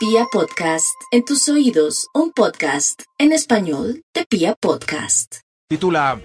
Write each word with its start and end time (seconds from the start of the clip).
Pia 0.00 0.24
Podcast, 0.32 0.86
en 1.12 1.24
tus 1.26 1.46
oídos, 1.50 2.06
un 2.14 2.32
podcast 2.32 3.02
en 3.18 3.32
español 3.32 4.02
de 4.14 4.24
Pia 4.24 4.54
Podcast. 4.58 5.36
Titula 5.68 6.18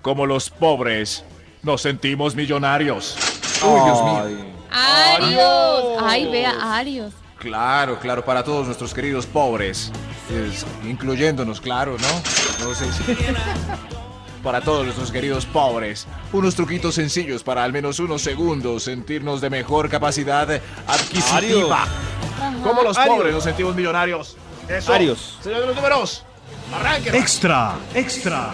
Como 0.00 0.26
los 0.26 0.48
pobres 0.48 1.24
nos 1.62 1.82
sentimos 1.82 2.36
millonarios. 2.36 3.16
Uy, 3.64 3.80
Dios 3.84 4.04
mío. 4.04 4.46
Arios. 4.70 6.02
Ay, 6.02 6.30
vea, 6.30 6.76
Arios. 6.78 7.12
Claro, 7.38 7.98
claro, 7.98 8.24
para 8.24 8.44
todos 8.44 8.66
nuestros 8.66 8.94
queridos 8.94 9.26
pobres. 9.26 9.90
Es- 10.30 10.64
incluyéndonos, 10.88 11.60
claro, 11.60 11.96
¿no? 11.98 12.64
No 12.68 12.74
sé 12.76 12.86
si- 12.92 13.16
Para 14.42 14.60
todos 14.60 14.84
nuestros 14.84 15.10
queridos 15.12 15.46
pobres. 15.46 16.06
Unos 16.32 16.54
truquitos 16.56 16.96
sencillos 16.96 17.44
para 17.44 17.62
al 17.62 17.72
menos 17.72 18.00
unos 18.00 18.22
segundos 18.22 18.82
sentirnos 18.84 19.40
de 19.40 19.50
mejor 19.50 19.88
capacidad 19.88 20.48
adquisitiva. 20.88 21.86
Como 22.62 22.82
los 22.82 22.96
Arios. 22.98 23.16
pobres 23.16 23.34
nos 23.34 23.44
sentimos 23.44 23.74
millonarios. 23.74 24.36
Eso. 24.68 24.92
Arios. 24.92 25.38
Señor 25.42 25.60
de 25.60 25.66
los 25.68 25.76
números. 25.76 26.24
Arranquen. 26.74 27.14
Extra, 27.14 27.74
extra. 27.94 28.50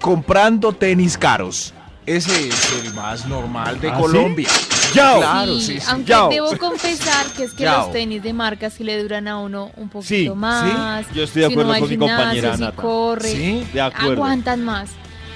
comprando 0.00 0.72
tenis 0.72 1.16
caros. 1.18 1.74
Ese 2.06 2.48
es 2.48 2.72
el 2.84 2.94
más 2.94 3.26
normal 3.26 3.78
de 3.80 3.90
¿Ah, 3.90 3.98
Colombia. 3.98 4.48
Yao. 4.94 5.18
Claro, 5.18 5.54
Sí, 5.56 5.60
sí, 5.60 5.80
sí. 5.80 5.86
aunque 5.90 6.08
Yao. 6.10 6.30
debo 6.30 6.56
confesar 6.56 7.26
que 7.36 7.44
es 7.44 7.52
que 7.52 7.64
Yao. 7.64 7.82
los 7.82 7.92
tenis 7.92 8.22
de 8.22 8.32
marca 8.32 8.70
sí 8.70 8.82
le 8.82 9.00
duran 9.02 9.28
a 9.28 9.38
uno 9.38 9.70
un 9.76 9.90
poquito 9.90 10.08
Sí, 10.08 10.24
sí. 10.24 10.30
más. 10.30 11.06
Yo 11.12 11.24
estoy 11.24 11.42
de 11.42 11.48
acuerdo 11.48 11.78
con 11.78 11.88
mi 11.90 11.98
compañera 11.98 12.54
si 12.56 12.60
Nata. 12.62 12.76
corre, 12.80 13.28
¿Sí? 13.30 13.68
De 13.74 13.80
acuerdo. 13.82 14.12
aguantan 14.12 14.64
más. 14.64 14.88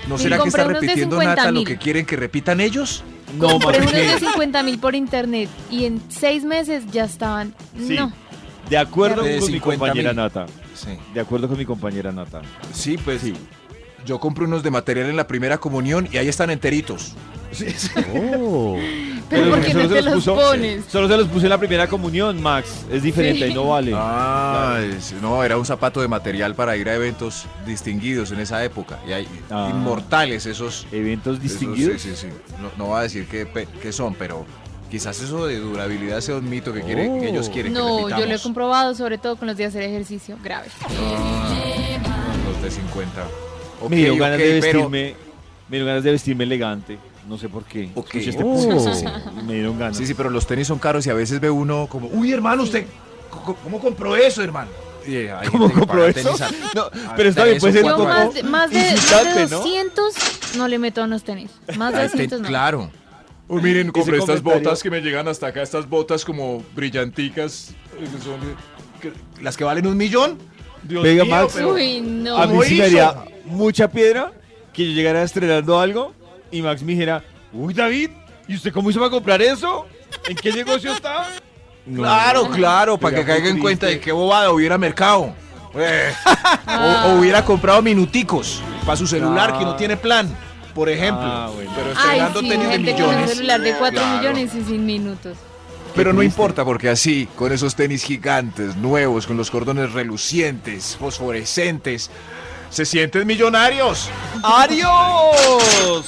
¿No 0.09 0.17
será 0.17 0.39
que 0.39 0.48
está 0.48 0.65
repitiendo 0.65 1.17
50 1.20 1.34
Nata 1.43 1.51
lo 1.53 1.62
que 1.65 1.77
quieren 1.77 2.06
que 2.06 2.17
repitan 2.17 2.61
ellos? 2.61 3.05
No, 3.39 3.49
Compré 3.49 3.79
unos 3.81 3.93
de 3.93 4.03
que- 4.03 4.19
50 4.19 4.63
mil 4.63 4.79
por 4.79 4.95
internet 4.95 5.49
y 5.71 5.85
en 5.85 6.03
seis 6.11 6.45
meses 6.45 6.85
ya 6.93 7.05
estaban. 7.05 7.55
Sí. 7.79 7.95
No. 7.97 8.13
De 8.69 8.79
acuerdo 8.79 9.23
De 9.23 9.39
con 9.39 9.47
mi 9.49 9.55
50 9.55 9.79
compañera. 9.87 10.13
Nata. 10.13 10.47
Sí. 10.75 10.91
De 11.15 11.21
acuerdo 11.21 11.48
con 11.48 11.59
mi 11.59 11.65
compañera 11.65 12.12
Nata. 12.12 12.43
Sí, 12.73 12.97
pues 13.03 13.21
Sí. 13.23 13.34
yo 14.06 14.19
compré 14.21 14.45
unos 14.45 14.62
de 14.62 14.71
material 14.71 15.09
en 15.11 15.17
la 15.17 15.27
primera 15.27 15.59
comunión 15.59 16.09
y 16.12 16.17
ahí 16.19 16.29
están 16.29 16.51
enteritos. 16.51 17.15
Sí, 17.53 17.67
sí. 17.77 17.89
Oh. 18.39 18.77
Pero 19.33 19.50
¿por 19.50 19.61
qué 19.61 19.75
no 19.75 19.80
solo 19.83 19.88
te 19.88 19.94
se 19.94 20.02
los 20.02 20.14
puso- 20.14 20.34
pones? 20.34 20.84
Solo 20.88 21.08
se 21.08 21.16
los 21.16 21.28
puse 21.28 21.47
en 21.47 21.50
la 21.50 21.58
primera 21.58 21.88
comunión, 21.88 22.41
Max. 22.42 22.84
Es 22.91 23.02
diferente, 23.02 23.38
Sí. 23.38 23.44
ahí 23.44 23.55
no 23.55 23.69
vale. 23.69 23.92
Ah, 23.94 24.78
es- 24.83 25.14
no, 25.20 25.42
era 25.42 25.56
un 25.58 25.64
zapato 25.64 26.00
de 26.00 26.08
material 26.08 26.55
para 26.55 26.77
ir 26.77 26.88
a 26.88 26.94
eventos 26.94 27.47
distinguidos 27.66 28.30
en 28.33 28.41
esa 28.41 28.62
época. 28.64 28.98
Y 29.08 29.12
hay 29.12 29.28
Ah. 29.50 29.69
inmortales 29.72 30.47
esos. 30.47 30.86
Eventos 30.92 31.38
esos- 31.38 31.42
distinguidos. 31.42 32.00
sí, 32.03 32.10
sí, 32.14 32.16
sí. 32.16 32.27
No, 32.60 32.70
no 32.84 32.91
va 32.92 33.00
a 33.00 33.03
decir 33.05 33.27
qué, 33.27 33.47
pe- 33.47 33.69
qué 33.80 33.92
son, 33.92 34.14
pero 34.14 34.44
quizás 34.91 35.20
eso 35.22 35.47
de 35.47 35.58
durabilidad 35.58 36.20
sea 36.20 36.36
un 36.36 36.48
mito 36.50 36.72
que, 36.72 36.83
quiere, 36.83 37.05
que 37.20 37.28
ellos 37.30 37.48
Oh. 37.48 37.53
quieren 37.53 37.72
que 37.72 37.78
No, 37.78 37.86
yo 37.88 38.00
lo 38.03 38.08
he 38.08 38.10
repitamos. 38.19 38.42
comprobado, 38.42 38.94
sobre 38.94 39.16
todo 39.19 39.36
con 39.36 39.48
los 39.48 39.56
de 39.56 39.64
hacer 39.64 39.83
ejercicio. 39.83 40.36
Grave. 40.44 40.69
Los 42.47 42.62
de 42.62 42.70
50. 42.70 43.22
Ok, 43.80 43.91
me 43.91 44.16
ganas 44.19 44.38
ok, 44.38 44.44
de 44.44 44.60
pero- 44.60 44.91
vestirme. 44.91 45.31
Me 45.73 45.78
dieron 45.78 45.89
ganas 45.89 46.05
de 46.05 46.11
vestirme 46.11 46.45
elegante. 46.45 46.98
No 47.27 47.39
sé 47.39 47.48
por 47.48 47.65
qué. 47.65 47.89
Ok. 47.95 48.15
Este 48.17 48.42
Oh. 48.45 48.78
Sí, 48.95 49.01
sí. 49.01 49.06
Me 49.47 49.55
dieron 49.55 49.78
ganas. 49.78 49.97
Sí, 49.97 50.05
sí, 50.06 50.12
pero 50.12 50.28
los 50.28 50.47
tenis 50.47 50.67
son 50.67 50.78
caros 50.78 51.06
y 51.06 51.11
a 51.11 51.15
veces 51.15 51.41
ve 51.41 51.48
uno 51.48 51.87
como, 51.87 52.09
uy, 52.09 52.31
hermano, 52.31 52.62
usted, 52.65 52.84
¿cómo, 53.31 53.81
compró 53.81 54.15
eso, 54.15 54.43
hermano? 54.43 54.70
Y, 55.06 55.15
eh, 55.15 55.33
¿Cómo 55.50 55.73
compró 55.73 56.06
eso? 56.06 56.20
tenis 56.37 56.41
a- 56.43 56.50
No, 56.75 56.83
a 56.83 57.15
pero 57.17 57.31
está 57.31 57.45
bien, 57.45 57.59
puede 57.59 57.73
ser 57.73 57.83
como- 57.91 58.05
más 58.05 58.34
de, 58.34 58.43
más 58.43 58.70
de, 58.70 58.77
más 58.77 58.89
de 58.89 58.91
insultante, 58.93 59.41
¿no? 59.50 59.56
200 59.61 60.15
¿no? 60.59 60.69
le 60.69 60.78
meto 60.78 61.00
a 61.00 61.05
unos 61.05 61.25
tenis. 61.25 61.50
Más 61.78 61.95
de 61.95 62.00
Ay, 62.00 62.06
te- 62.09 62.12
200 62.12 62.41
no. 62.43 62.48
Claro. 62.48 62.91
Uy, 63.48 63.62
miren, 63.62 63.91
compré 63.93 64.19
estas 64.19 64.41
comentario. 64.43 64.69
botas 64.69 64.83
que 64.83 64.91
me 64.91 65.00
llegan 65.00 65.27
hasta 65.27 65.47
acá, 65.47 65.62
estas 65.62 65.89
botas 65.89 66.23
como 66.27 66.62
brillanticas, 66.77 67.70
eh, 67.98 68.05
que 68.15 68.23
son, 68.23 68.39
que- 69.00 69.43
las 69.43 69.56
que 69.56 69.65
valen 69.65 69.87
un 69.87 69.97
millón. 69.97 70.37
Dios 70.83 71.03
Venga, 71.03 71.25
mío, 71.25 71.34
Max. 71.34 71.53
pero- 71.55 71.73
Uy, 71.73 72.00
no. 72.03 72.37
A 72.37 72.43
mí 72.47 72.50
¿Cómo 72.53 72.62
sí 72.65 72.75
me 72.75 72.84
haría 72.84 73.15
mucha 73.47 73.89
piedra 73.91 74.33
que 74.73 74.87
yo 74.87 74.92
llegara 74.92 75.22
estrenando 75.22 75.78
algo 75.81 76.12
y 76.50 76.62
Max 76.62 76.83
me 76.83 76.93
dijera, 76.93 77.22
uy 77.53 77.75
David, 77.75 78.10
¿y 78.49 78.55
usted 78.56 78.72
cómo 78.72 78.91
hizo 78.91 78.99
para 79.00 79.10
comprar 79.10 79.41
eso? 79.43 79.87
¿En 80.28 80.37
qué 80.37 80.53
negocio 80.53 80.93
está? 80.93 81.28
No. 81.87 82.03
Claro, 82.03 82.49
claro, 82.50 82.99
para 82.99 83.16
que 83.16 83.25
caiga 83.25 83.49
en 83.49 83.59
cuenta 83.59 83.87
de 83.87 83.99
qué 84.00 84.12
bobada 84.12 84.50
hubiera 84.53 84.78
mercado. 84.78 85.34
Eh, 85.75 86.12
o, 86.69 87.09
o 87.09 87.19
hubiera 87.19 87.44
comprado 87.44 87.81
minuticos 87.83 88.62
para 88.84 88.97
su 88.97 89.06
celular 89.06 89.53
Ah. 89.55 89.59
que 89.59 89.65
no 89.65 89.75
tiene 89.77 89.97
plan, 89.97 90.28
por 90.75 90.89
ejemplo. 90.89 91.25
Ah, 91.25 91.50
bueno. 91.54 91.72
Pero 91.75 91.93
estrenando 91.93 92.41
sí, 92.41 92.49
tenis 92.49 92.69
de 92.69 92.72
con 92.72 92.81
un 92.83 92.83
millones. 93.10 93.31
celular 93.34 93.60
de 93.60 93.72
4 93.75 94.00
Claro. 94.00 94.19
millones 94.19 94.54
y 94.54 94.62
sin 94.65 94.87
minutos. 94.87 95.37
Pero 95.94 96.12
no 96.12 96.22
importa 96.22 96.65
porque 96.65 96.89
así, 96.89 97.27
con 97.37 97.53
esos 97.53 97.75
tenis 97.75 98.04
gigantes, 98.04 98.77
nuevos, 98.77 99.27
con 99.27 99.37
los 99.37 99.50
cordones 99.50 99.93
relucientes, 99.93 100.97
fosforescentes, 100.99 102.10
se 102.72 102.84
sienten 102.87 103.27
millonarios. 103.27 104.09
¡Arios! 104.43 106.06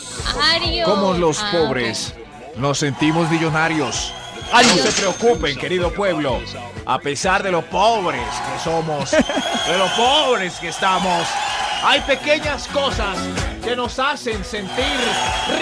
Arios. 0.54 0.88
Como 0.88 1.12
los 1.12 1.38
Ah, 1.38 1.50
pobres, 1.52 2.14
nos 2.56 2.78
sentimos 2.78 3.30
millonarios. 3.30 4.12
No 4.52 4.60
se 4.62 4.92
preocupen, 4.92 5.56
querido 5.58 5.92
pueblo. 5.92 6.41
A 6.86 6.98
pesar 6.98 7.42
de 7.42 7.50
lo 7.50 7.62
pobres 7.62 8.20
que 8.22 8.62
somos, 8.62 9.10
de 9.66 9.78
lo 9.78 9.86
pobres 9.97 10.54
que 10.54 10.69
estamos, 10.69 11.26
hay 11.82 12.00
pequeñas 12.02 12.66
cosas 12.69 13.16
que 13.62 13.75
nos 13.76 13.98
hacen 13.98 14.44
sentir 14.44 14.84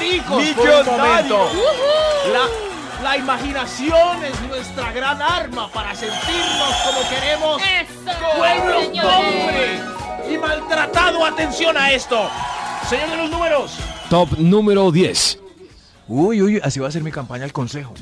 ricos 0.00 0.44
por 0.56 0.68
un 0.68 0.86
momento. 0.86 1.50
La, 2.32 3.02
la 3.02 3.16
imaginación 3.16 4.24
es 4.24 4.40
nuestra 4.42 4.92
gran 4.92 5.20
arma 5.22 5.68
para 5.72 5.94
sentirnos 5.94 6.74
como 6.84 7.08
queremos. 7.08 7.60
Eso, 7.62 8.36
Pueblo 8.36 8.80
señores. 8.80 9.80
pobre 9.80 9.91
y 10.30 10.38
maltratado. 10.38 11.24
Atención 11.24 11.76
a 11.76 11.92
esto. 11.92 12.28
Señor 12.88 13.10
de 13.10 13.16
los 13.16 13.30
números. 13.30 13.76
Top 14.10 14.30
número 14.38 14.90
10. 14.90 15.38
Uy, 16.08 16.42
uy, 16.42 16.60
así 16.62 16.80
va 16.80 16.88
a 16.88 16.90
ser 16.90 17.02
mi 17.02 17.12
campaña 17.12 17.44
al 17.44 17.52
consejo. 17.52 17.94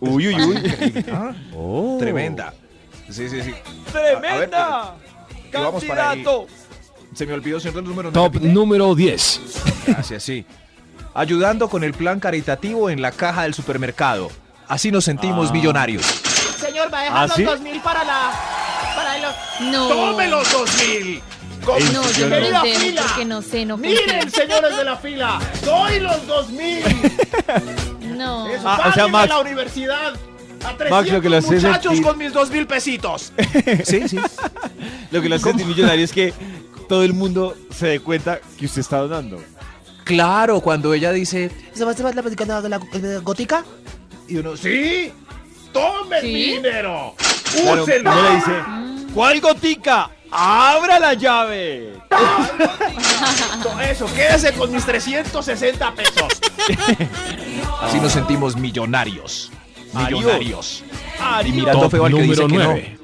Uy, 0.00 0.28
uy, 0.28 0.34
uy. 0.42 1.04
Ah, 1.12 1.32
Oh. 1.54 1.96
Tremenda. 1.98 2.54
Sí, 3.10 3.28
sí, 3.28 3.42
sí. 3.42 3.54
¡Tremenda! 3.92 4.94
para 5.50 6.10
ahí. 6.10 6.20
¡Candidato! 6.20 6.46
Se 7.14 7.26
me 7.26 7.32
olvidó, 7.32 7.58
señor 7.58 7.76
de 7.76 7.80
los 7.82 7.88
números. 7.90 8.12
¿me 8.12 8.14
Top 8.14 8.34
repite? 8.34 8.52
número 8.52 8.94
10. 8.94 9.40
Gracias, 9.86 10.22
sí. 10.22 10.44
Ayudando 11.14 11.68
con 11.68 11.82
el 11.84 11.94
plan 11.94 12.20
caritativo 12.20 12.90
en 12.90 13.02
la 13.02 13.10
caja 13.12 13.42
del 13.42 13.54
supermercado. 13.54 14.30
Así 14.68 14.90
nos 14.92 15.04
sentimos 15.04 15.48
Ah. 15.50 15.52
millonarios. 15.52 16.04
Señor, 16.04 16.92
va 16.92 16.98
a 16.98 17.00
¿Ah, 17.00 17.04
dejar 17.04 17.28
los 17.28 17.36
sí? 17.36 17.42
dos 17.44 17.60
mil 17.60 17.80
para 17.80 18.04
la. 18.04 18.30
Para 18.94 19.18
los. 19.18 19.34
No. 19.72 19.88
¡Tome 19.88 20.28
los 20.28 20.52
dos 20.52 20.70
mil! 20.86 21.22
¿En 21.76 21.92
No, 21.92 22.10
yo 22.12 22.28
no 22.28 22.36
dejo 22.36 22.62
fila. 22.64 23.02
porque 23.06 23.24
no 23.24 23.42
sé, 23.42 23.66
no 23.66 23.76
Miren, 23.76 24.30
señores 24.30 24.76
de 24.76 24.84
la 24.84 24.96
fila, 24.96 25.38
doy 25.64 26.00
los 26.00 26.26
dos 26.26 26.48
mil. 26.50 26.82
No. 28.18 28.48
Eso, 28.48 28.62
Ah, 28.68 28.74
o 28.74 28.92
sea, 28.92 29.04
paguen 29.04 29.04
a 29.04 29.08
Max- 29.08 29.28
la 29.28 29.38
universidad. 29.40 30.12
A 30.64 30.76
300 30.76 30.90
Max, 30.90 31.12
lo 31.12 31.20
que 31.20 31.36
hace 31.36 31.54
muchachos 31.54 31.92
sentir- 31.92 32.02
con 32.02 32.18
mis 32.18 32.32
dos 32.32 32.50
mil 32.50 32.66
pesitos. 32.66 33.32
Sí, 33.84 34.08
sí. 34.08 34.18
Lo 35.12 35.22
que 35.22 35.28
lo 35.28 35.36
hace 35.36 35.44
sentir 35.44 35.66
millonario 35.66 36.04
es 36.04 36.12
que 36.12 36.34
todo 36.88 37.04
el 37.04 37.12
mundo 37.14 37.56
se 37.70 37.86
dé 37.86 38.00
cuenta 38.00 38.40
que 38.58 38.66
usted 38.66 38.80
está 38.80 38.98
donando. 38.98 39.40
Claro, 40.04 40.60
cuando 40.60 40.92
ella 40.94 41.12
dice, 41.12 41.50
¿Se 41.74 41.84
va 41.84 41.90
a 41.90 41.94
hacer 41.94 42.12
la 42.14 42.22
película 42.22 42.60
de 42.60 42.68
la 42.70 42.80
eh, 42.94 43.20
gótica? 43.22 43.64
y 44.26 44.36
uno, 44.38 44.56
Sí. 44.56 45.12
Tomen 45.72 46.20
¿Sí? 46.22 46.26
mi 46.26 46.42
dinero. 46.54 47.14
Claro, 47.52 47.82
Úsenlo. 47.84 48.10
uno 48.10 48.22
le 48.28 48.34
dice, 48.36 48.52
¿cuál 49.14 49.40
gotica? 49.40 50.10
¡Abra 50.30 50.98
la 50.98 51.14
llave! 51.14 51.94
Eso, 53.90 54.06
quédese 54.14 54.52
con 54.52 54.72
mis 54.72 54.84
360 54.84 55.94
pesos. 55.94 56.40
así 57.80 58.00
nos 58.00 58.12
sentimos 58.12 58.56
millonarios. 58.56 59.50
Arios. 59.94 60.20
Millonarios. 60.20 60.84
Y 61.44 61.52
mirando 61.52 61.82
Top 61.82 61.90
feo 61.90 62.04
al 62.04 62.14
que 62.14 62.22
dice 62.22 62.42
número 62.42 62.74
que 62.74 62.88
no. 62.88 62.98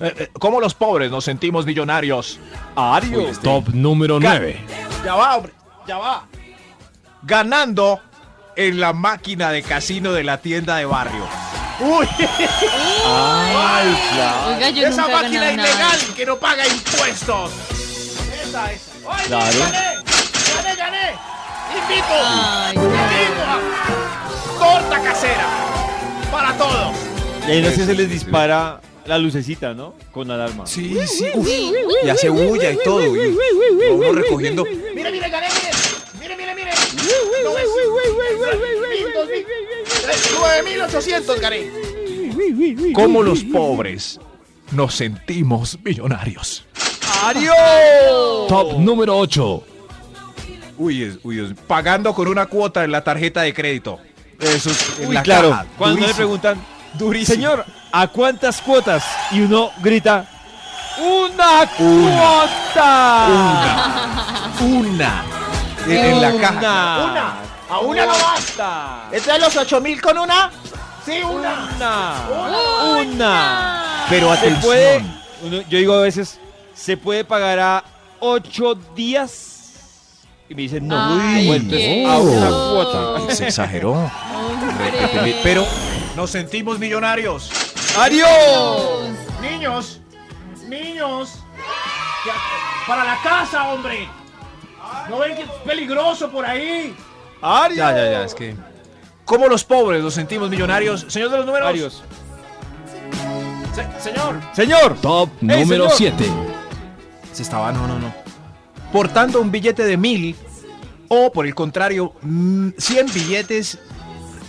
9. 0.00 0.30
¿Cómo 0.38 0.60
los 0.60 0.74
pobres 0.74 1.10
nos 1.10 1.24
sentimos 1.24 1.66
millonarios? 1.66 2.38
¡Arios! 2.76 3.40
Top 3.40 3.68
número 3.70 4.20
9. 4.20 4.60
Ya 5.04 5.14
va, 5.14 5.36
hombre. 5.36 5.52
Ya 5.86 5.98
va. 5.98 6.26
Ganando 7.22 8.00
en 8.56 8.78
la 8.78 8.92
máquina 8.92 9.50
de 9.50 9.62
casino 9.62 10.12
de 10.12 10.24
la 10.24 10.38
tienda 10.38 10.76
de 10.76 10.84
barrio. 10.84 11.24
Uy, 11.80 12.06
¡Ay, 13.06 13.96
claro! 14.14 14.48
Oiga, 14.56 14.70
yo 14.70 14.86
esa 14.88 15.02
nunca 15.02 15.12
he 15.20 15.22
máquina 15.22 15.40
ganado 15.50 15.56
nada. 15.56 15.94
ilegal 15.94 16.14
que 16.16 16.26
no 16.26 16.36
paga 16.38 16.66
impuestos. 16.66 17.50
Esa, 18.42 18.72
esa. 18.72 18.90
¡Ay, 19.08 19.26
Claro. 19.26 19.58
gané! 19.58 19.96
¡Gané, 20.56 20.76
gané! 20.76 21.14
¡Invito! 21.78 22.06
Ay, 22.10 22.74
¡Invito 22.76 23.42
a 23.46 24.58
torta 24.58 25.02
casera! 25.02 25.46
Para 26.32 26.52
todos. 26.54 26.96
Y 27.46 27.50
ahí 27.52 27.62
no 27.62 27.70
sé, 27.70 27.86
se 27.86 27.94
les 27.94 28.10
dispara 28.10 28.80
la 29.06 29.16
lucecita, 29.18 29.72
¿no? 29.72 29.94
Con 30.12 30.30
alarma. 30.30 30.66
Sí, 30.66 30.98
sí. 31.06 31.30
uf, 31.34 31.48
y 32.04 32.08
hace 32.10 32.28
bulla 32.28 32.70
y 32.72 32.78
todo. 32.84 33.00
Y 33.06 33.36
uno 33.90 34.12
recogiendo. 34.12 34.64
Mire, 34.64 35.10
mire, 35.12 35.30
gané, 35.30 35.46
mire. 35.48 35.70
Mire, 36.20 36.36
mire, 36.36 36.54
mire. 36.54 36.70
No 37.44 37.56
es- 37.56 37.68
Mil, 38.88 39.12
dos 39.14 39.26
mil. 39.28 39.46
Tres, 40.08 40.34
9.800 40.64 41.40
gané. 41.40 41.70
¿Cómo 42.94 43.22
los 43.22 43.44
pobres 43.44 44.18
nos 44.70 44.94
sentimos 44.94 45.78
millonarios? 45.84 46.64
Top 48.48 48.78
número 48.78 49.18
8. 49.18 49.62
Uy, 50.78 51.20
uy, 51.24 51.54
pagando 51.66 52.14
con 52.14 52.26
una 52.26 52.46
cuota 52.46 52.84
en 52.84 52.92
la 52.92 53.04
tarjeta 53.04 53.42
de 53.42 53.52
crédito. 53.52 53.98
Eso 54.40 54.70
es 54.70 54.98
en 55.00 55.08
Uy, 55.08 55.14
la 55.14 55.22
claro. 55.22 55.50
caja. 55.50 55.66
Cuando 55.76 56.06
le 56.06 56.14
preguntan, 56.14 56.58
Durísimo. 56.94 57.34
señor, 57.34 57.66
¿a 57.92 58.06
cuántas 58.08 58.62
cuotas? 58.62 59.04
Y 59.32 59.40
uno 59.40 59.72
grita, 59.82 60.26
¡Una 60.98 61.68
cuota! 61.76 63.28
Una. 64.60 65.24
En, 65.86 65.92
en 65.92 66.20
la 66.22 66.32
caja. 66.40 67.04
Una. 67.10 67.48
A 67.70 67.78
una 67.80 68.06
no 68.06 68.12
basta. 68.12 69.04
¿Entonces 69.12 69.40
los 69.40 69.56
8 69.56 69.80
mil 69.80 70.00
con 70.00 70.16
una? 70.18 70.50
Sí, 71.04 71.20
una. 71.22 71.68
Una. 72.30 73.00
Una. 73.00 74.06
Pero 74.08 74.28
Se 74.32 74.38
atención. 74.38 74.62
puede, 74.62 75.04
uno- 75.42 75.60
yo 75.68 75.78
digo 75.78 75.94
a 75.94 76.00
veces, 76.00 76.38
¿se 76.74 76.96
puede 76.96 77.24
pagar 77.24 77.58
a 77.60 77.84
ocho 78.20 78.74
días? 78.94 79.44
Y 80.48 80.54
me 80.54 80.62
dicen, 80.62 80.88
no, 80.88 80.96
Ay, 81.20 81.66
qué 81.68 82.06
a 82.08 82.16
una 82.18 82.48
cuota. 82.48 83.34
Se 83.34 83.46
exageró. 83.48 83.92
Hombre. 83.92 85.36
Pero 85.42 85.66
nos 86.16 86.30
sentimos 86.30 86.78
millonarios. 86.78 87.50
¡Adiós! 87.98 89.10
Niños, 89.42 90.00
niños. 90.66 91.40
Para 92.86 93.04
la 93.04 93.18
casa, 93.22 93.68
hombre. 93.68 94.08
¿No 95.10 95.18
ven 95.18 95.36
que 95.36 95.42
es 95.42 95.50
peligroso 95.66 96.30
por 96.30 96.46
ahí? 96.46 96.94
¡Adiós! 97.42 97.76
Ya, 97.76 97.92
ya, 97.96 98.10
ya, 98.10 98.24
es 98.24 98.34
que. 98.34 98.54
¿Cómo 99.24 99.46
los 99.48 99.62
pobres 99.64 100.02
nos 100.02 100.14
sentimos 100.14 100.48
millonarios? 100.50 101.04
Señor 101.08 101.30
de 101.30 101.36
los 101.38 101.46
números. 101.46 102.02
Se- 103.74 104.00
señor. 104.02 104.40
Señor, 104.54 104.96
Top 105.00 105.30
¡Ey, 105.42 105.48
número 105.60 105.90
señor! 105.90 106.14
7. 106.18 106.30
Se 107.32 107.42
estaba, 107.42 107.70
no, 107.72 107.86
no, 107.86 107.98
no. 107.98 108.12
Portando 108.92 109.40
un 109.40 109.50
billete 109.50 109.84
de 109.84 109.96
mil 109.96 110.34
o, 111.08 111.30
por 111.30 111.46
el 111.46 111.54
contrario, 111.54 112.12
mm, 112.22 112.70
100 112.78 113.06
billetes 113.12 113.78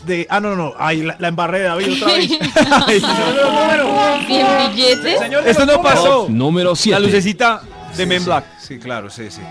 de. 0.06 0.25
Ah, 0.30 0.39
no, 0.39 0.56
no, 0.56 0.56
no. 0.56 0.74
Ay, 0.80 1.03
la, 1.03 1.15
la 1.19 1.27
embarré, 1.27 1.62
David, 1.63 1.94
otra 2.01 2.13
vez. 2.15 2.31
Ay, 2.88 3.00
señor 3.01 3.33
de 3.36 3.44
los 3.44 3.53
números. 3.53 4.25
¿Cien 4.27 4.47
billetes? 4.71 5.19
Señor 5.19 5.44
de 5.44 5.51
esto 5.51 5.65
los 5.65 5.75
no 5.75 5.83
pasó. 5.83 6.03
Top 6.21 6.30
número 6.30 6.69
La 6.71 6.75
7. 6.75 7.00
lucecita 7.01 7.62
de 7.95 8.06
Men 8.06 8.19
Sí, 8.21 8.25
Black. 8.25 8.45
Sí, 8.59 8.80
claro, 8.80 9.09
sí, 9.09 9.30
sí. 9.30 9.41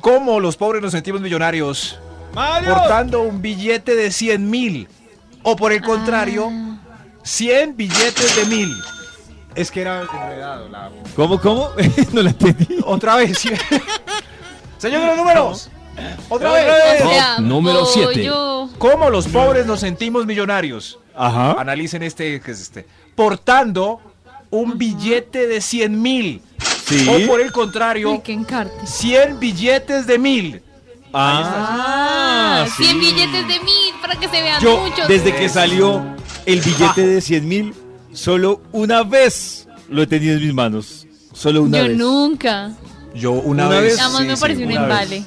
¿Cómo 0.00 0.38
los 0.40 0.56
pobres 0.56 0.80
nos 0.82 0.92
sentimos 0.92 1.20
millonarios? 1.20 1.98
¡Adiós! 2.34 2.78
Portando 2.78 3.22
un 3.22 3.42
billete 3.42 3.94
de 3.94 4.10
100 4.10 4.50
mil. 4.50 4.88
O 5.42 5.56
por 5.56 5.72
el 5.72 5.82
contrario, 5.82 6.50
100 7.22 7.76
billetes 7.76 8.36
de 8.36 8.44
mil. 8.46 8.74
Es 9.54 9.70
que 9.70 9.80
era 9.80 10.02
enredado. 10.02 10.68
La... 10.68 10.90
¿Cómo, 11.16 11.40
cómo? 11.40 11.70
no 12.12 12.22
la 12.22 12.30
entendí. 12.30 12.78
Otra 12.84 13.16
vez. 13.16 13.38
Señor 14.78 15.00
de 15.00 15.06
los 15.06 15.16
números. 15.16 15.70
Otra 16.28 16.52
vez. 16.52 16.66
vez. 16.66 17.02
O 17.04 17.08
sea, 17.08 17.36
Top 17.36 17.44
número 17.44 17.84
siete. 17.86 18.14
pollo. 18.14 18.68
¿Cómo 18.78 19.10
los 19.10 19.26
pobres 19.26 19.66
nos 19.66 19.80
sentimos 19.80 20.26
millonarios? 20.26 20.98
Ajá. 21.14 21.52
Analicen 21.52 22.02
este, 22.02 22.40
que 22.40 22.52
es 22.52 22.60
este. 22.60 22.86
Portando 23.16 24.00
un 24.50 24.78
billete 24.78 25.46
de 25.46 25.60
100 25.60 26.00
mil. 26.00 26.42
Sí. 26.86 27.06
O 27.08 27.26
por 27.26 27.40
el 27.40 27.52
contrario, 27.52 28.12
Ay, 28.12 28.20
qué 28.22 28.32
encarte. 28.32 28.86
100 28.86 29.40
billetes 29.40 30.06
de 30.06 30.18
mil. 30.18 30.62
Ah, 31.12 32.64
Ah, 32.64 32.66
100 32.76 33.00
billetes 33.00 33.46
de 33.48 33.60
mil 33.60 33.94
para 34.00 34.16
que 34.16 34.26
se 34.28 34.42
vean 34.42 34.60
Yo, 34.62 34.78
muchos. 34.84 35.08
desde 35.08 35.34
que 35.34 35.48
salió 35.48 36.02
el 36.46 36.60
billete 36.60 37.06
de 37.06 37.20
100 37.20 37.48
mil, 37.48 37.74
solo 38.12 38.60
una 38.72 39.02
vez 39.02 39.68
lo 39.88 40.02
he 40.02 40.06
tenido 40.06 40.34
en 40.36 40.40
mis 40.44 40.54
manos. 40.54 41.06
Solo 41.32 41.62
una 41.62 41.78
Yo 41.78 41.84
vez. 41.88 41.96
nunca. 41.96 42.72
Yo 43.14 43.32
una, 43.32 43.68
Una 43.68 43.80
vez. 43.80 43.98
Además 44.00 44.22
me 44.26 44.34
sí, 44.36 44.40
parece 44.40 44.64
un 44.64 44.70
una 44.72 44.80
vez. 44.82 44.90
embale. 45.12 45.24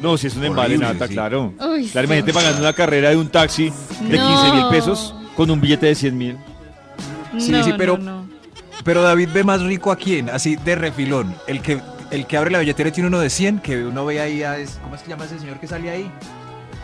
No, 0.00 0.16
si 0.18 0.26
es 0.26 0.36
un 0.36 0.44
embale, 0.44 0.78
nada, 0.78 1.06
sí. 1.08 1.12
claro. 1.14 1.52
Uy, 1.58 1.88
Claro, 1.88 2.06
sí. 2.08 2.12
imagínate 2.14 2.32
pagando 2.32 2.60
una 2.60 2.72
carrera 2.72 3.10
de 3.10 3.16
un 3.16 3.28
taxi 3.28 3.72
de 4.08 4.16
No. 4.18 4.28
15 4.28 4.52
mil 4.56 4.66
pesos 4.70 5.14
con 5.34 5.50
un 5.50 5.60
billete 5.60 5.86
de 5.86 5.94
100 5.94 6.16
mil. 6.18 6.36
Sí, 7.38 7.50
No, 7.50 7.64
sí, 7.64 7.72
pero- 7.76 7.98
no, 7.98 8.22
no. 8.22 8.36
Pero 8.84 9.02
David 9.02 9.30
ve 9.32 9.42
más 9.42 9.62
rico 9.62 9.90
a 9.90 9.96
quién, 9.96 10.30
así 10.30 10.54
de 10.56 10.74
refilón. 10.76 11.34
El 11.46 11.60
que, 11.60 11.80
el 12.10 12.26
que 12.26 12.36
abre 12.36 12.50
la 12.50 12.58
billetera 12.60 12.90
tiene 12.92 13.08
uno 13.08 13.18
de 13.20 13.30
100, 13.30 13.58
que 13.60 13.84
uno 13.84 14.04
ve 14.04 14.20
ahí 14.20 14.42
a... 14.42 14.58
es- 14.58 14.78
¿Cómo 14.82 14.94
es 14.96 15.02
que 15.02 15.10
llama 15.10 15.24
ese 15.24 15.38
señor 15.38 15.58
que 15.60 15.66
sale 15.66 15.90
ahí? 15.90 16.10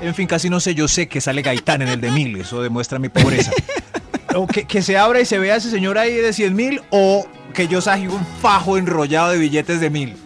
En 0.01 0.15
fin, 0.15 0.27
casi 0.27 0.51
no 0.51 0.59
sé, 0.61 0.75
yo 0.75 0.89
sé 0.89 1.07
que 1.09 1.21
sale 1.21 1.43
Gaitán 1.43 1.83
en 1.83 1.89
el 1.89 2.01
de 2.01 2.11
mil, 2.11 2.37
eso 2.41 2.61
demuestra 2.63 2.99
mi 2.99 3.09
pobreza. 3.09 3.53
o 4.35 4.47
que, 4.47 4.65
que 4.65 4.83
se 4.83 4.97
abra 4.99 5.21
y 5.21 5.25
se 5.27 5.39
vea 5.39 5.55
a 5.55 5.57
ese 5.59 5.71
señor 5.71 5.97
ahí 5.99 6.15
de 6.15 6.33
100 6.33 6.55
mil, 6.57 6.81
o 6.91 7.27
que 7.55 7.69
yo 7.69 7.81
saque 7.81 8.09
un 8.09 8.27
fajo 8.41 8.77
enrollado 8.79 9.31
de 9.31 9.39
billetes 9.39 9.81
de 9.81 9.91
mil. 9.91 10.17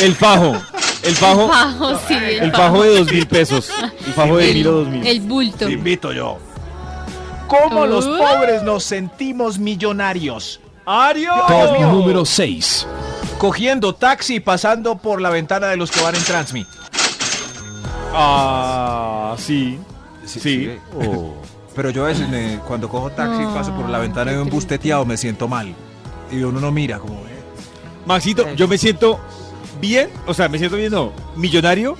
El 0.00 0.14
fajo. 0.14 0.56
El 1.02 1.14
fajo. 1.14 1.48
Fajo, 1.48 1.98
sí. 2.06 2.14
El 2.14 2.52
fajo 2.52 2.82
de 2.82 2.98
2 2.98 3.12
mil 3.12 3.26
pesos. 3.26 3.70
El 4.06 4.12
fajo 4.12 4.36
de 4.36 4.48
El- 4.50 4.54
mil 4.58 4.66
o 4.68 4.72
2 4.72 4.88
mil. 4.88 5.06
El 5.06 5.20
bulto. 5.22 5.66
Te 5.66 5.72
invito 5.72 6.12
yo. 6.12 6.38
¿Cómo 7.48 7.86
los 7.86 8.04
pobres 8.06 8.62
nos 8.62 8.84
sentimos 8.84 9.58
millonarios? 9.58 10.60
¡Adiós! 10.84 11.46
Top 11.48 11.80
número 11.80 12.24
6. 12.24 12.86
Cogiendo 13.38 13.94
taxi 13.94 14.36
y 14.36 14.40
pasando 14.40 14.96
por 14.96 15.20
la 15.20 15.30
ventana 15.30 15.66
de 15.68 15.76
los 15.76 15.90
que 15.90 16.00
van 16.00 16.14
en 16.14 16.22
Transmi. 16.24 16.66
Ah, 18.14 19.34
sí. 19.38 19.78
Sí. 20.24 20.70
Pero 21.74 21.90
yo 21.90 22.04
a 22.04 22.08
veces 22.08 22.28
me- 22.28 22.58
cuando 22.66 22.88
cojo 22.88 23.10
taxi 23.10 23.42
y 23.42 23.46
paso 23.46 23.72
por 23.76 23.88
la 23.90 23.98
ventana 23.98 24.32
de 24.32 24.40
un 24.40 24.48
bus 24.48 24.66
teteado 24.66 25.04
me 25.04 25.16
siento 25.18 25.46
mal. 25.48 25.74
Y 26.32 26.42
uno 26.42 26.58
no 26.60 26.72
mira 26.72 26.98
como... 26.98 27.14
eh, 27.26 27.38
Maxito, 28.06 28.50
yo 28.54 28.66
me 28.66 28.78
siento 28.78 29.20
bien, 29.80 30.08
o 30.26 30.32
sea, 30.32 30.48
me 30.48 30.58
siento 30.58 30.76
bien, 30.76 30.90
no, 30.92 31.12
millonario, 31.36 31.96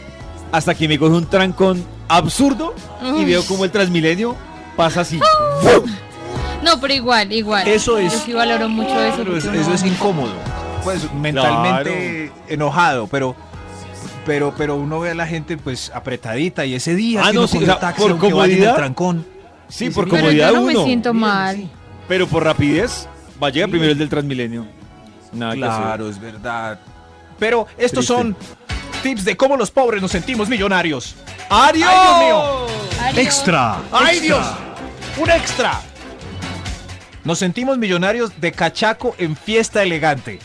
hasta 0.52 0.74
que 0.74 0.88
me 0.88 0.98
coge 0.98 1.12
un 1.12 1.26
trancón 1.26 1.84
absurdo 2.08 2.74
y 3.18 3.24
veo 3.26 3.44
como 3.44 3.64
el 3.64 3.70
Transmilenio 3.70 4.34
pasa 4.76 5.02
así. 5.02 5.20
No, 6.62 6.80
pero 6.80 6.94
igual, 6.94 7.30
igual. 7.32 7.68
Eso 7.68 7.98
es- 7.98 8.12
Yo 8.14 8.18
sí 8.20 8.32
valoro 8.32 8.68
mucho 8.68 8.98
eso. 9.04 9.18
Pero 9.18 9.36
es- 9.36 9.44
eso 9.44 9.74
es 9.74 9.82
incómodo. 9.84 10.32
Pues 10.86 11.12
mentalmente 11.14 12.30
enojado, 12.48 13.06
pero... 13.08 13.34
Pero, 14.24 14.52
pero 14.56 14.74
uno 14.76 14.98
ve 15.00 15.10
a 15.10 15.14
la 15.14 15.26
gente 15.26 15.56
pues 15.56 15.90
apretadita 15.94 16.64
y 16.66 16.74
ese 16.74 16.94
día 16.96 17.22
Ah, 17.24 17.28
que 17.28 17.34
no, 17.34 17.40
uno 17.40 17.48
sí, 17.48 17.58
cogió 17.58 17.72
o 17.72 17.72
sea, 17.72 17.80
taxi, 17.80 18.02
por 18.02 18.10
en 18.10 18.16
el 18.16 18.20
comodidad. 18.22 18.74
trancón. 18.76 19.26
Sí, 19.68 19.90
por 19.90 20.04
sí. 20.04 20.10
Pero 20.10 20.22
comodidad 20.22 20.48
yo 20.50 20.54
no 20.56 20.62
uno, 20.62 20.78
me 20.80 20.84
siento 20.84 21.12
Bien, 21.12 21.20
mal. 21.20 21.56
sí. 21.56 21.70
pero 22.08 22.26
por 22.26 22.42
rapidez 22.44 23.08
va 23.42 23.46
a 23.48 23.50
llegar 23.50 23.68
primero 23.70 23.92
el 23.92 23.98
del 23.98 24.08
Transmilenio. 24.08 24.66
Nada. 25.32 25.54
Claro, 25.54 26.08
es 26.08 26.20
verdad. 26.20 26.78
Pero 27.38 27.66
estos 27.78 28.04
Triste. 28.06 28.22
son 28.22 28.36
tips 29.04 29.24
de 29.24 29.36
cómo 29.36 29.56
los 29.56 29.70
pobres 29.70 30.02
nos 30.02 30.10
sentimos 30.10 30.48
millonarios. 30.48 31.14
¡Adiós! 31.48 31.88
¡Ay, 31.88 32.06
Dios 32.08 32.18
mío! 32.20 32.66
Adiós. 33.00 33.18
Extra. 33.18 33.76
¡Ay, 33.92 34.20
Dios! 34.20 34.46
¡Un 35.18 35.30
extra! 35.30 35.80
Nos 37.22 37.38
sentimos 37.38 37.76
millonarios 37.78 38.40
de 38.40 38.50
cachaco 38.52 39.14
en 39.18 39.36
fiesta 39.36 39.82
elegante. 39.84 40.38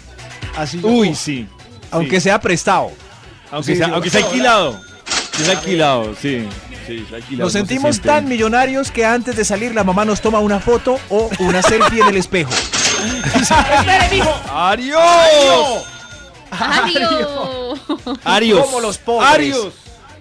Así 0.58 0.82
yo- 0.82 0.88
Uy, 0.88 1.16
sí. 1.16 1.48
Aunque 1.92 2.18
sí. 2.20 2.26
sea 2.26 2.40
prestado. 2.40 2.92
aunque 3.52 3.72
sí, 3.74 3.78
sea, 3.78 3.88
yo- 3.88 3.94
aunque 3.96 4.10
sea 4.10 4.26
alquilado. 4.26 4.80
Alquilado, 5.50 6.16
sí. 6.22 6.48
Alquilado, 6.88 7.20
Nos 7.30 7.40
no 7.40 7.50
se 7.50 7.58
sentimos 7.60 8.02
tan 8.02 8.28
millonarios 8.28 8.92
que 8.92 9.06
antes 9.06 9.36
de 9.36 9.46
salir 9.46 9.74
la 9.74 9.84
mamá 9.84 10.04
nos 10.06 10.22
toma 10.22 10.40
una 10.40 10.60
foto 10.60 11.00
o 11.10 11.30
una 11.40 11.62
selfie 11.62 12.02
en 12.02 12.08
el 12.10 12.18
espejo. 12.18 12.52
¡Espere, 12.54 14.08
mijo! 14.12 14.34
¡Adiós! 14.52 15.84
Adiós. 16.52 17.80
¡Adiós! 18.24 18.66
Como 18.66 18.80
los 18.82 18.98
pobres. 18.98 19.30
¡Adiós! 19.30 19.74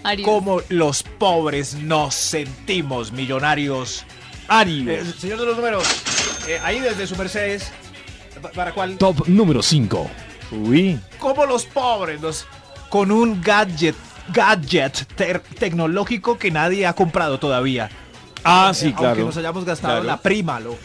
Adiós. 0.03 0.25
Como 0.29 0.61
los 0.69 1.03
pobres 1.03 1.75
nos 1.75 2.15
sentimos 2.15 3.13
millonarios. 3.13 4.05
Eh, 4.09 4.45
¡Adiós! 4.49 5.15
señor 5.21 5.39
de 5.41 5.47
los 5.47 5.57
números, 5.57 5.85
eh, 6.49 6.59
ahí 6.65 6.81
desde 6.81 7.07
su 7.07 7.17
Mercedes, 7.17 7.65
¿pa- 7.65 7.71
¿para 8.41 8.73
cuál? 8.73 8.97
Top 8.99 9.27
número 9.29 9.63
5. 9.63 10.11
Uy. 10.53 10.99
Como 11.19 11.47
los 11.47 11.65
pobres 11.65 12.21
nos 12.21 12.47
con 12.89 13.13
un 13.13 13.41
gadget, 13.41 13.95
gadget 14.33 15.07
ter- 15.15 15.41
tecnológico 15.41 16.39
que 16.39 16.51
nadie 16.51 16.87
ha 16.87 16.93
comprado 16.95 17.39
todavía. 17.39 17.89
Ah, 18.43 18.73
sí, 18.75 18.87
Eh, 18.87 18.89
Aunque 18.89 19.01
claro. 19.03 19.25
nos 19.27 19.37
hayamos 19.37 19.65
gastado 19.65 19.95
Claro. 19.95 20.07
la 20.07 20.17
prima, 20.21 20.59
lo, 20.61 20.77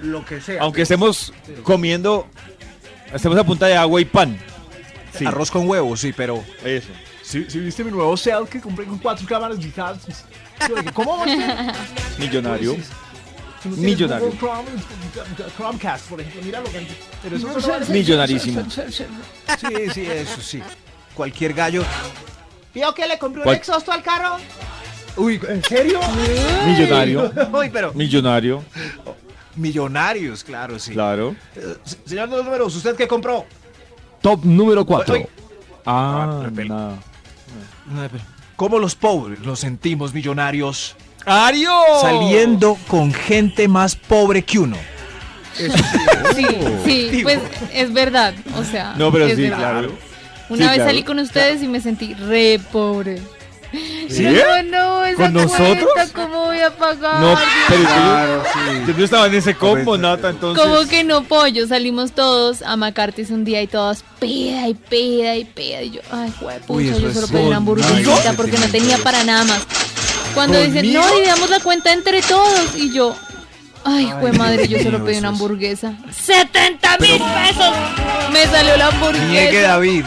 lo 0.00 0.24
que 0.24 0.40
sea. 0.40 0.62
Aunque 0.62 0.82
estemos 0.82 1.32
comiendo, 1.62 2.26
estemos 3.12 3.36
a 3.38 3.44
punta 3.44 3.66
de 3.66 3.76
agua 3.76 4.00
y 4.00 4.04
pan. 4.04 4.38
Sí, 5.18 5.26
Arroz 5.26 5.50
con 5.50 5.68
huevos, 5.68 6.00
sí, 6.00 6.12
pero... 6.16 6.42
eso. 6.64 6.88
Si, 7.22 7.48
si 7.50 7.60
viste 7.60 7.84
mi 7.84 7.90
nuevo 7.90 8.16
cel 8.16 8.46
que 8.50 8.60
compré 8.60 8.84
con 8.86 8.98
cuatro 8.98 9.26
cámaras 9.26 9.58
digitales. 9.58 10.00
¿Cómo 10.94 11.18
va 11.18 11.24
a 11.24 11.26
ser? 11.26 11.72
Millonario. 12.18 12.76
Si 13.62 13.68
no 13.68 13.76
Millonario. 13.76 14.30
Chrome, 14.38 14.64
Chromecast, 15.56 16.08
por 16.08 16.20
ejemplo, 16.20 16.42
mira 16.44 16.60
lo 16.60 16.66
que... 16.70 16.86
Pero 17.22 17.36
eso 17.36 17.68
vale- 17.70 17.86
Millonarísimo. 17.86 18.64
Sí, 18.70 18.82
sí, 19.94 20.00
eso 20.06 20.40
sí. 20.40 20.62
Cualquier 21.14 21.54
gallo. 21.54 21.84
¿Vio 22.74 22.92
que 22.94 23.06
le 23.06 23.18
compré 23.18 23.42
un 23.42 23.48
exhausto 23.54 23.92
al 23.92 24.02
carro? 24.02 24.36
Uy, 25.16 25.40
¿en 25.48 25.62
serio? 25.62 26.00
Millonario. 26.66 27.30
Uy, 27.52 27.70
pero... 27.70 27.92
Millonario. 27.94 28.64
millonarios, 29.56 30.42
claro, 30.42 30.78
sí. 30.78 30.92
Claro. 30.92 31.36
Eh, 31.54 31.76
se- 31.84 31.98
señor 32.06 32.28
de 32.30 32.36
los 32.38 32.44
números, 32.46 32.74
¿usted 32.74 32.96
qué 32.96 33.06
compró? 33.06 33.44
Top 34.22 34.44
número 34.44 34.84
4. 34.84 35.14
Oye, 35.14 35.28
Ah, 35.84 36.42
Ah, 36.46 36.50
pero- 36.54 36.68
nada. 36.68 36.98
¿Cómo 38.56 38.78
los 38.78 38.94
pobres 38.94 39.40
nos 39.40 39.58
sentimos 39.60 40.14
millonarios 40.14 40.94
¡Ario! 41.24 41.72
saliendo 42.00 42.76
con 42.88 43.12
gente 43.12 43.68
más 43.68 43.94
pobre 43.96 44.42
que 44.42 44.58
uno? 44.58 44.76
Sí, 45.54 45.66
sí, 46.84 47.08
Digo. 47.10 47.22
pues 47.28 47.38
es 47.72 47.92
verdad. 47.92 48.34
O 48.56 48.64
sea, 48.64 48.94
No, 48.96 49.12
pero 49.12 49.26
es 49.26 49.36
sí, 49.36 49.42
verdad. 49.42 49.58
claro. 49.58 49.92
Una 50.48 50.56
Sí, 50.64 50.68
vez 50.68 50.74
claro. 50.76 50.90
salí 50.90 51.02
con 51.02 51.18
ustedes 51.18 51.62
y 51.62 51.68
me 51.68 51.80
sentí 51.80 52.14
re 52.14 52.60
pobre. 52.72 53.20
¿Sí? 54.10 54.22
No, 54.22 54.62
no, 54.64 55.04
esa 55.06 55.16
¿Con 55.16 55.32
nosotros? 55.32 55.88
¿cómo 56.14 56.44
voy 56.44 56.58
a 56.60 56.70
pagar? 56.76 57.20
No, 57.22 57.34
pero 57.68 57.82
Claro, 57.84 58.42
sí. 58.52 58.60
yo 58.88 58.94
no 58.98 59.04
estaba 59.04 59.26
en 59.28 59.34
ese 59.34 59.54
combo, 59.54 59.96
Nata, 59.96 60.28
entonces. 60.28 60.62
Como 60.62 60.86
que 60.88 61.04
no, 61.04 61.22
pollo, 61.24 61.66
salimos 61.66 62.12
todos 62.12 62.60
a 62.60 62.76
Macartes 62.76 63.30
un 63.30 63.44
día 63.46 63.62
y 63.62 63.66
todos 63.66 64.04
peda 64.20 64.68
y 64.68 64.74
peda 64.74 65.36
y 65.36 65.46
peda. 65.46 65.80
Y 65.82 65.90
yo, 65.92 66.00
ay, 66.10 66.30
pucha, 66.66 66.90
eso 66.90 66.98
yo 67.00 67.12
solo 67.14 67.28
pedí 67.28 67.46
una 67.46 67.56
hamburguesita 67.56 68.34
porque 68.36 68.58
no 68.58 68.66
tenía 68.68 68.98
para 68.98 69.24
nada 69.24 69.44
más. 69.44 69.66
Cuando 70.34 70.58
dicen, 70.58 70.74
¿Conmigo? 70.82 71.00
no, 71.02 71.14
dividamos 71.14 71.50
la 71.50 71.60
cuenta 71.60 71.92
entre 71.92 72.22
todos. 72.22 72.74
Y 72.76 72.92
yo, 72.92 73.14
ay, 73.84 74.10
jue 74.20 74.32
madre, 74.32 74.66
yo 74.68 74.78
solo 74.82 74.98
mío, 74.98 75.06
pedí 75.06 75.18
una 75.18 75.28
hamburguesa. 75.28 75.94
¡70 76.08 77.00
mil 77.00 77.20
pesos! 77.20 77.74
Me 78.32 78.46
salió 78.46 78.76
la 78.76 78.86
hamburguesa. 78.88 79.24
Niegue 79.26 79.60
David. 79.60 80.04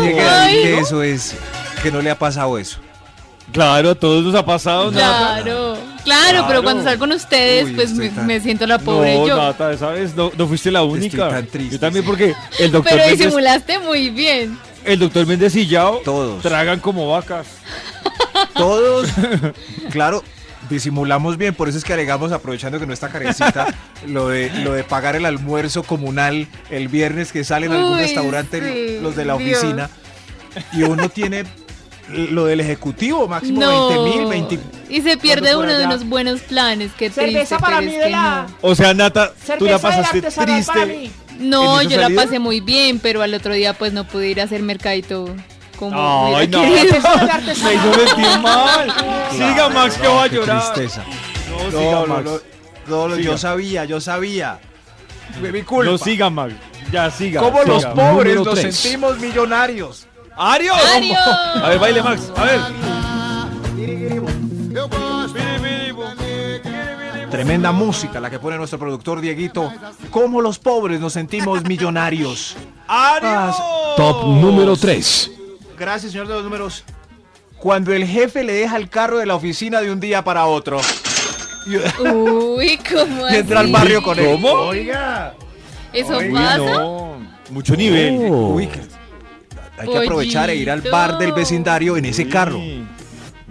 Niegue 0.00 0.22
David 0.22 0.56
Ay. 0.56 0.62
que 0.62 0.78
eso 0.78 1.02
es. 1.02 1.34
Que 1.82 1.90
no 1.90 2.00
le 2.00 2.10
ha 2.10 2.18
pasado 2.18 2.58
eso. 2.58 2.78
Claro, 3.52 3.90
a 3.90 3.94
todos 3.94 4.24
nos 4.24 4.34
ha 4.34 4.44
pasado, 4.44 4.90
Nata. 4.90 5.40
Claro, 5.42 5.78
claro, 6.02 6.44
pero 6.48 6.62
cuando 6.62 6.82
salgo 6.82 7.00
con 7.00 7.12
ustedes, 7.12 7.66
Uy, 7.66 7.72
pues 7.74 7.92
me, 7.92 8.08
tan- 8.08 8.26
me 8.26 8.40
siento 8.40 8.66
la 8.66 8.78
pobre 8.78 9.14
No, 9.16 9.28
yo. 9.28 9.36
Nata, 9.36 9.70
esa 9.72 9.90
vez 9.90 10.16
no, 10.16 10.32
no 10.36 10.48
fuiste 10.48 10.70
la 10.70 10.82
única. 10.82 11.28
tan 11.28 11.46
triste, 11.46 11.74
Yo 11.74 11.78
también 11.80 12.04
porque 12.04 12.34
el 12.58 12.72
doctor 12.72 12.92
Pero 12.94 13.04
Méndez, 13.04 13.18
disimulaste 13.18 13.78
muy 13.80 14.08
bien. 14.10 14.58
el 14.84 14.98
doctor 14.98 15.26
Méndez 15.26 15.54
y 15.56 15.66
Yao 15.68 15.98
Todos. 16.04 16.42
tragan 16.42 16.80
como 16.80 17.08
vacas. 17.10 17.46
Todos, 18.54 19.08
claro, 19.90 20.22
disimulamos 20.70 21.36
bien, 21.36 21.54
por 21.54 21.68
eso 21.68 21.76
es 21.78 21.84
que 21.84 21.92
alegamos, 21.92 22.32
aprovechando 22.32 22.78
que 22.78 22.86
no 22.86 22.92
está 22.92 23.08
carecita, 23.08 23.66
lo 24.06 24.28
de, 24.28 24.50
lo 24.62 24.72
de 24.72 24.84
pagar 24.84 25.16
el 25.16 25.26
almuerzo 25.26 25.82
comunal 25.82 26.48
el 26.70 26.88
viernes 26.88 27.32
que 27.32 27.44
sale 27.44 27.66
en 27.66 27.72
algún 27.72 27.94
Uy, 27.94 27.98
restaurante 28.00 28.60
sí, 28.96 29.02
los 29.02 29.16
de 29.16 29.24
la 29.24 29.36
Dios. 29.36 29.58
oficina. 29.58 29.90
Y 30.72 30.82
uno 30.84 31.08
tiene 31.08 31.44
lo 32.08 32.44
del 32.44 32.60
ejecutivo, 32.60 33.26
máximo 33.26 33.60
No. 33.60 33.88
20 33.88 34.18
mil, 34.18 34.28
20 34.28 34.58
Y 34.88 35.00
se 35.02 35.16
pierde 35.16 35.56
uno 35.56 35.72
de 35.76 35.84
unos 35.86 36.06
buenos 36.08 36.40
planes. 36.42 36.92
Qué 36.96 37.10
Cerveza 37.10 37.38
triste, 37.38 37.58
para 37.58 37.80
mí 37.80 37.92
de 37.92 38.04
que 38.04 38.10
la- 38.10 38.46
no. 38.48 38.54
O 38.60 38.74
sea, 38.74 38.94
Nata, 38.94 39.32
tú 39.58 39.64
la 39.64 39.78
pasaste 39.78 40.22
triste. 40.22 40.86
mí. 40.86 41.10
No, 41.40 41.80
¿En 41.80 41.88
esa 41.90 41.96
yo 42.02 42.08
la 42.08 42.14
pasé 42.22 42.38
muy 42.38 42.60
bien, 42.60 43.00
pero 43.00 43.20
al 43.22 43.34
otro 43.34 43.52
día 43.54 43.72
pues 43.72 43.92
no 43.92 44.04
pude 44.06 44.28
ir 44.28 44.40
a 44.40 44.44
hacer 44.44 44.62
mercadito 44.62 45.34
como 45.74 46.36
Ay, 46.36 46.48
no. 46.48 46.60
Me 46.64 46.84
hizo 46.84 47.94
sentir 47.94 48.38
mal. 48.40 48.94
Siga, 49.30 49.68
Max, 49.70 49.96
que 49.98 50.08
va 50.08 50.22
a 50.24 50.26
llorar. 50.26 50.72
tristeza. 50.74 51.04
No, 51.50 51.64
No, 51.64 51.78
siga, 51.78 51.92
no, 51.92 52.06
Max. 52.06 52.24
no, 52.24 52.96
no, 52.96 53.08
no, 53.08 53.16
Siga. 53.16 53.30
yo 53.30 53.38
sabía, 53.38 53.84
yo 53.84 54.00
sabía. 54.00 54.58
Fue 55.40 55.52
mi 55.52 55.62
culpa. 55.62 55.90
No 55.90 55.98
siga, 55.98 56.30
Max. 56.30 56.54
Ya, 56.92 57.10
siga. 57.10 57.40
¿Cómo 57.40 57.58
siga. 57.62 57.74
los 57.74 57.84
pobres 57.86 58.34
Número 58.34 58.44
nos 58.44 58.54
tres. 58.60 58.76
sentimos 58.76 59.18
millonarios? 59.18 60.06
¡Ario! 60.36 60.74
¡Ario! 60.74 61.16
A 61.62 61.68
ver, 61.68 61.78
baile, 61.78 62.02
Max. 62.02 62.32
A 62.36 62.44
ver. 62.44 62.60
Tremenda 67.30 67.72
música 67.72 68.20
la 68.20 68.30
que 68.30 68.38
pone 68.38 68.56
nuestro 68.56 68.78
productor 68.78 69.20
Dieguito. 69.20 69.72
¿Cómo 70.10 70.40
los 70.40 70.58
pobres 70.60 71.00
nos 71.00 71.12
sentimos 71.14 71.64
millonarios? 71.64 72.56
¡Ario! 72.86 73.52
Top 73.96 74.24
número 74.26 74.76
3. 74.76 75.30
Gracias, 75.78 76.12
señor 76.12 76.28
de 76.28 76.34
los 76.34 76.44
números. 76.44 76.84
Cuando 77.58 77.92
el 77.92 78.06
jefe 78.06 78.44
le 78.44 78.52
deja 78.52 78.76
el 78.76 78.88
carro 78.88 79.18
de 79.18 79.26
la 79.26 79.34
oficina 79.34 79.80
de 79.80 79.90
un 79.90 80.00
día 80.00 80.22
para 80.22 80.46
otro. 80.46 80.80
Uy, 82.00 82.78
¿cómo 82.92 83.28
y 83.30 83.36
entra 83.36 83.60
al 83.60 83.72
barrio 83.72 84.02
con 84.02 84.18
él. 84.18 84.26
¿Cómo? 84.32 84.48
Oiga. 84.52 85.34
¿Eso 85.92 86.18
Uy, 86.18 86.30
pasa? 86.30 86.58
No, 86.58 87.16
mucho 87.50 87.76
nivel. 87.76 88.16
Uy, 88.30 88.68
hay 89.78 89.88
que 89.88 89.98
aprovechar 89.98 90.50
e 90.50 90.56
ir 90.56 90.70
al 90.70 90.82
bar 90.82 91.18
del 91.18 91.32
vecindario 91.32 91.96
en 91.96 92.04
ese 92.04 92.28
carro. 92.28 92.58
Sí. 92.58 92.84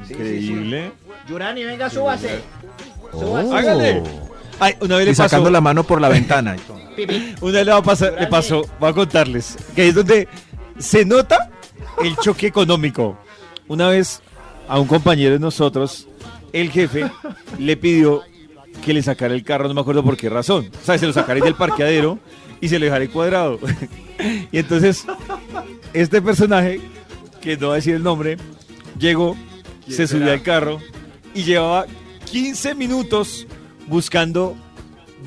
Increíble. 0.09 0.91
Yurani, 1.27 1.63
venga, 1.63 1.89
súbase. 1.89 2.41
Hágale. 3.53 4.03
Ay, 4.59 4.75
una 4.81 4.97
vez 4.97 5.05
Y 5.07 5.09
le 5.09 5.15
pasó. 5.15 5.29
sacando 5.29 5.49
la 5.49 5.61
mano 5.61 5.83
por 5.83 5.99
la 5.99 6.09
ventana. 6.09 6.55
Una 7.41 7.51
vez 7.53 7.65
le, 7.65 7.71
va 7.71 7.77
a 7.77 7.83
pasar- 7.83 8.15
le 8.19 8.27
pasó, 8.27 8.61
voy 8.79 8.89
a 8.89 8.93
contarles, 8.93 9.57
que 9.75 9.87
es 9.87 9.95
donde 9.95 10.27
se 10.77 11.05
nota 11.05 11.49
el 12.03 12.15
choque 12.17 12.47
económico. 12.47 13.17
Una 13.67 13.89
vez 13.89 14.21
a 14.67 14.79
un 14.79 14.87
compañero 14.87 15.33
de 15.33 15.39
nosotros, 15.39 16.07
el 16.51 16.69
jefe 16.69 17.09
le 17.57 17.77
pidió 17.77 18.21
que 18.83 18.93
le 18.93 19.01
sacara 19.01 19.33
el 19.33 19.43
carro, 19.43 19.67
no 19.67 19.73
me 19.73 19.81
acuerdo 19.81 20.03
por 20.03 20.17
qué 20.17 20.29
razón. 20.29 20.69
O 20.81 20.85
sea, 20.85 20.97
se 20.97 21.07
lo 21.07 21.13
sacara 21.13 21.39
del 21.39 21.55
parqueadero 21.55 22.19
y 22.59 22.69
se 22.69 22.79
lo 22.79 22.85
dejara 22.85 23.05
en 23.05 23.11
cuadrado. 23.11 23.59
y 24.51 24.57
entonces, 24.57 25.05
este 25.93 26.21
personaje, 26.21 26.81
que 27.41 27.57
no 27.57 27.69
va 27.69 27.73
a 27.73 27.75
decir 27.77 27.95
el 27.95 28.03
nombre, 28.03 28.37
llegó, 28.99 29.37
se 29.87 30.07
subió 30.07 30.31
al 30.31 30.41
carro 30.41 30.79
y 31.33 31.43
llevaba 31.43 31.85
15 32.31 32.75
minutos 32.75 33.47
buscando 33.87 34.55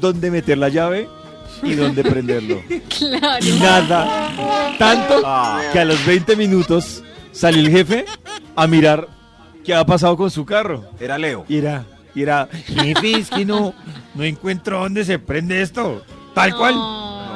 dónde 0.01 0.31
meter 0.31 0.59
la 0.59 0.69
llave 0.69 1.09
y 1.63 1.75
dónde 1.75 2.03
prenderlo. 2.05 2.61
Claro. 2.99 3.45
Y 3.47 3.53
nada. 3.59 4.75
Tanto 4.79 5.21
que 5.73 5.79
a 5.81 5.85
los 5.85 6.05
20 6.07 6.35
minutos 6.37 7.03
salió 7.33 7.61
el 7.61 7.71
jefe 7.71 8.05
a 8.55 8.67
mirar 8.67 9.09
qué 9.65 9.75
ha 9.75 9.85
pasado 9.85 10.17
con 10.17 10.31
su 10.31 10.45
carro. 10.47 10.85
Era 10.99 11.19
Leo. 11.19 11.45
Y 11.49 11.59
era, 11.59 11.85
y 12.15 12.23
era, 12.23 12.49
jefe, 12.53 13.19
es 13.19 13.31
que 13.31 13.45
no, 13.45 13.75
no 14.15 14.25
encuentro 14.25 14.81
dónde 14.81 15.05
se 15.05 15.19
prende 15.19 15.61
esto. 15.63 16.03
Tal 16.35 16.55
cual. 16.57 16.75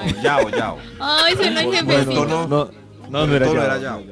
Ay, 0.02 0.14
Yao, 0.22 0.48
yao. 0.50 0.78
Ay, 0.98 1.34
suena 1.36 1.60
el 1.62 1.68
el 1.68 1.74
jefecito. 1.86 2.12
tono- 2.26 2.46
No, 2.48 2.70
no, 3.10 3.26
no 3.26 3.36
era 3.36 3.46
Yao. 3.46 3.62
era 3.64 3.78
Yao. 3.78 4.02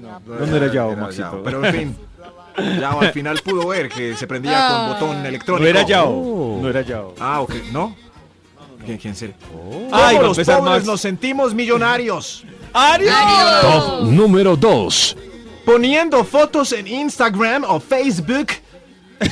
No, 0.00 0.46
no 0.46 0.56
era 0.56 0.72
Yao, 0.72 0.96
Maxito. 0.96 1.30
Yao, 1.32 1.42
Pero 1.42 1.64
en 1.66 1.74
fin. 1.74 1.96
Yao 2.80 3.00
al 3.02 3.12
final 3.12 3.38
pudo 3.44 3.68
ver 3.68 3.88
que 3.90 4.16
se 4.16 4.26
prendía 4.26 4.52
con 4.52 4.76
Ah. 4.80 4.88
botón 4.98 5.26
electrónico. 5.26 5.62
No 5.62 5.68
era 5.68 5.86
Yao. 5.86 6.58
No 6.62 6.68
era 6.70 6.80
Yao. 6.82 7.14
Ah, 7.20 7.40
ok. 7.42 7.54
¿No? 7.72 7.94
¿Quién, 8.86 8.98
quién 8.98 9.14
será? 9.16 9.32
Ay, 9.34 9.50
¿Cómo 9.50 9.92
va 9.92 10.08
a 10.08 10.22
los 10.22 10.36
pobres 10.38 10.62
Max. 10.62 10.84
nos 10.86 11.00
sentimos 11.00 11.52
millonarios? 11.54 12.44
¡Ario! 12.72 13.10
Top 13.62 14.02
número 14.04 14.56
2. 14.56 15.16
Poniendo 15.64 16.22
fotos 16.24 16.72
en 16.72 16.86
Instagram 16.86 17.64
o 17.66 17.80
Facebook 17.80 18.48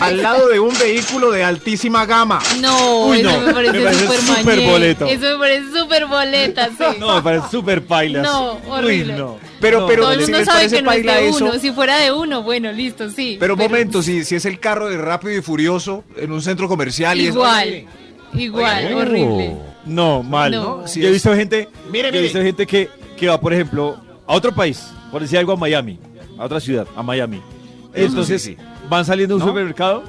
al 0.01 0.23
lado 0.23 0.49
de 0.49 0.59
un 0.59 0.77
vehículo 0.79 1.31
de 1.31 1.45
altísima 1.45 2.07
gama. 2.07 2.41
No, 2.61 3.07
Uy, 3.07 3.21
eso 3.21 3.31
no, 3.31 3.47
me 3.47 3.53
parece 3.55 3.73
me 3.79 3.85
parece 3.85 4.05
súper 4.07 4.21
súper 4.21 4.57
mañé. 4.57 4.71
boleto. 4.71 5.05
Eso 5.07 5.21
me 5.23 5.37
parece 5.39 5.79
súper 5.79 6.07
boleta, 6.07 6.69
sí. 6.69 6.85
No, 6.99 7.15
me 7.17 7.23
parece 7.23 7.47
súper 7.51 7.85
pailas. 7.85 8.23
No, 8.23 8.59
horrible. 8.69 9.13
Uy, 9.13 9.19
no. 9.21 9.37
Pero- 9.61 9.81
No, 9.83 9.87
pero- 9.87 10.03
Todo 10.05 10.13
el 10.13 10.25
si 10.25 10.33
mundo 10.33 10.45
sabe 10.47 10.69
que 10.71 10.83
no 10.83 10.91
es 10.91 10.97
paila 10.97 11.17
de 11.17 11.29
eso- 11.29 11.45
uno. 11.45 11.59
Si 11.61 11.71
fuera 11.73 11.99
de 11.99 12.13
uno, 12.13 12.43
bueno, 12.43 12.73
listo, 12.73 13.11
sí. 13.11 13.37
Pero 13.39 13.55
un 13.55 13.61
momento, 13.61 14.03
si, 14.03 14.25
si 14.25 14.35
es 14.37 14.45
el 14.47 14.59
carro 14.59 14.89
de 14.89 14.97
Rápido 14.97 15.37
y 15.39 15.43
Furioso 15.43 16.03
en 16.17 16.33
un 16.33 16.41
centro 16.43 16.67
comercial 16.67 17.21
y 17.21 17.27
es... 17.29 17.35
Igual, 18.35 18.85
Oye, 18.87 18.95
horrible. 18.95 19.57
No, 19.87 20.23
mal. 20.23 20.51
No. 20.53 20.87
Sí 20.87 21.01
yo 21.01 21.09
he 21.09 21.13
visto 21.13 21.35
gente, 21.35 21.69
Mire, 21.91 22.03
yo 22.05 22.09
he 22.09 22.13
mire. 22.13 22.23
visto 22.23 22.39
gente 22.43 22.67
que, 22.67 22.89
que 23.17 23.29
va, 23.29 23.41
por 23.41 23.53
ejemplo, 23.53 23.97
a 24.27 24.35
otro 24.35 24.55
país, 24.55 24.87
por 25.13 25.21
decir 25.23 25.39
algo 25.39 25.53
a 25.53 25.57
Miami, 25.57 25.99
a 26.39 26.45
otra 26.45 26.61
ciudad, 26.61 26.87
a 26.97 27.03
Miami. 27.03 27.41
Entonces 27.93 28.43
sí, 28.43 28.57
sí. 28.57 28.63
van 28.89 29.05
saliendo 29.05 29.35
a 29.35 29.37
un 29.37 29.41
¿No? 29.43 29.47
supermercado, 29.49 30.03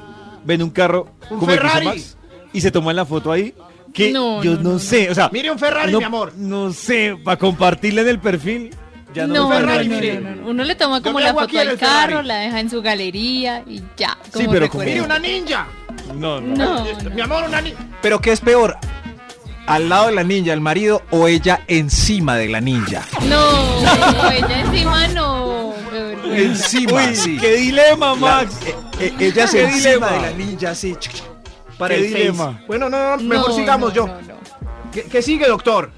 ven 0.43 0.63
un 0.63 0.69
carro 0.69 1.07
Un 1.29 1.39
como 1.39 1.51
Ferrari. 1.51 1.85
Max, 1.85 2.17
y 2.53 2.61
se 2.61 2.71
toman 2.71 2.95
la 2.95 3.05
foto 3.05 3.31
ahí. 3.31 3.53
Que 3.93 4.11
No, 4.11 4.43
yo 4.43 4.55
no, 4.55 4.61
no, 4.61 4.69
no, 4.73 4.79
sé, 4.79 5.09
o 5.09 5.15
sea, 5.15 5.29
Mire 5.31 5.51
un 5.51 5.59
Ferrari, 5.59 5.91
no, 5.91 5.99
mi 5.99 6.03
amor. 6.03 6.33
no 6.35 6.73
sé, 6.73 7.17
para 7.23 7.37
compartirla 7.37 8.01
en 8.01 8.07
el 8.09 8.19
perfil, 8.19 8.71
ya 9.13 9.25
no, 9.27 9.33
No, 9.49 9.59
no, 9.61 9.83
mire. 9.85 10.19
no, 10.19 10.35
no. 10.35 10.47
Uno 10.49 10.63
le 10.65 10.75
toma 10.75 11.01
como 11.01 11.19
la 11.21 11.33
foto 11.33 11.57
al 11.59 11.69
el 11.69 11.77
Ferrari. 11.77 12.11
carro, 12.13 12.21
la 12.23 12.35
deja 12.39 12.59
en 12.59 12.69
su 12.69 12.81
galería 12.81 13.63
y 13.65 13.81
ya. 13.95 14.17
Sí, 14.25 14.31
como 14.33 14.47
pero 14.51 14.65
recuerdo. 14.65 14.69
como- 14.71 14.83
Mire 14.83 15.01
una 15.01 15.19
ninja. 15.19 15.67
No, 16.13 16.39
no. 16.41 16.55
No, 17.03 17.09
Mi 17.11 17.21
amor, 17.21 17.43
una 17.47 17.61
ninja. 17.61 17.79
Pero 18.01 18.19
¿qué 18.21 18.31
es 18.31 18.41
peor? 18.41 18.77
¿Al 19.67 19.89
lado 19.89 20.07
de 20.07 20.11
la 20.13 20.23
ninja, 20.23 20.53
el 20.53 20.61
marido 20.61 21.01
o 21.09 21.27
ella 21.27 21.61
encima 21.67 22.35
de 22.35 22.49
la 22.49 22.61
ninja? 22.61 23.01
no, 23.23 23.81
no, 23.81 24.31
ella 24.31 24.59
encima 24.61 25.07
no. 25.09 25.73
Encima, 26.35 26.93
Uy, 27.07 27.15
sí. 27.15 27.37
qué 27.37 27.55
dilema, 27.55 28.07
La- 28.09 28.15
Max. 28.15 28.55
eh, 28.65 28.75
eh, 28.99 29.13
ella 29.19 29.47
se 29.47 29.63
encima 29.63 29.77
dilema. 29.77 30.11
de 30.11 30.21
la 30.21 30.31
ninja, 30.31 30.69
así. 30.71 30.93
ch- 30.93 31.21
Para 31.77 31.95
Qué 31.95 32.01
el 32.01 32.07
face. 32.07 32.17
dilema. 32.19 32.61
Bueno, 32.67 32.89
no, 32.89 33.15
no, 33.17 33.23
mejor 33.23 33.49
No, 33.51 33.55
sigamos 33.55 33.89
no, 33.89 33.95
yo. 33.95 34.07
no, 34.07 34.21
no. 34.21 34.33
¿Qué, 34.91 35.03
qué 35.03 35.21
sigue, 35.21 35.47
doctor? 35.47 35.91